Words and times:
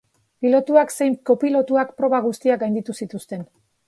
Pilotuak 0.43 0.93
zein 0.95 1.17
kopilotuak 1.29 1.91
proba 1.99 2.21
guztiak 2.29 2.63
gainditu 2.65 2.97
zituzten. 3.03 3.45